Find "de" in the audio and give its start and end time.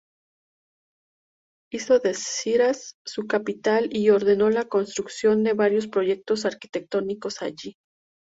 1.99-2.15, 5.43-5.53